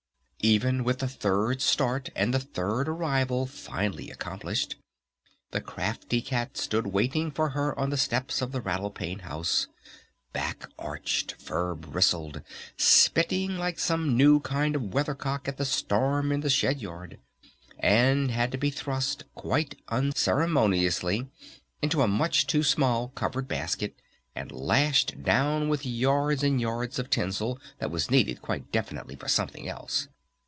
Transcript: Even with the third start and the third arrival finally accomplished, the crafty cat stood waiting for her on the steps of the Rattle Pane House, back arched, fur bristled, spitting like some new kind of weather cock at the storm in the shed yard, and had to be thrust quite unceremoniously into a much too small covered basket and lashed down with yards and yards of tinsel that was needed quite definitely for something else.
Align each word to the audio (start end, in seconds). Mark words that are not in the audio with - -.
Even 0.43 0.83
with 0.83 0.97
the 0.97 1.07
third 1.07 1.61
start 1.61 2.09
and 2.15 2.33
the 2.33 2.39
third 2.39 2.89
arrival 2.89 3.45
finally 3.45 4.09
accomplished, 4.09 4.75
the 5.51 5.61
crafty 5.61 6.19
cat 6.19 6.57
stood 6.57 6.87
waiting 6.87 7.29
for 7.29 7.49
her 7.49 7.77
on 7.77 7.91
the 7.91 7.95
steps 7.97 8.41
of 8.41 8.51
the 8.51 8.59
Rattle 8.59 8.89
Pane 8.89 9.19
House, 9.19 9.67
back 10.33 10.67
arched, 10.79 11.33
fur 11.33 11.75
bristled, 11.75 12.41
spitting 12.75 13.59
like 13.59 13.77
some 13.77 14.17
new 14.17 14.39
kind 14.39 14.75
of 14.75 14.91
weather 14.95 15.13
cock 15.13 15.47
at 15.47 15.57
the 15.57 15.63
storm 15.63 16.31
in 16.31 16.39
the 16.41 16.49
shed 16.49 16.81
yard, 16.81 17.19
and 17.77 18.31
had 18.31 18.51
to 18.51 18.57
be 18.57 18.71
thrust 18.71 19.23
quite 19.35 19.77
unceremoniously 19.89 21.29
into 21.83 22.01
a 22.01 22.07
much 22.07 22.47
too 22.47 22.63
small 22.63 23.09
covered 23.09 23.47
basket 23.47 23.95
and 24.35 24.51
lashed 24.51 25.21
down 25.21 25.69
with 25.69 25.85
yards 25.85 26.41
and 26.41 26.59
yards 26.59 26.97
of 26.97 27.11
tinsel 27.11 27.59
that 27.77 27.91
was 27.91 28.09
needed 28.09 28.41
quite 28.41 28.71
definitely 28.71 29.15
for 29.15 29.27
something 29.27 29.67
else. 29.69 30.07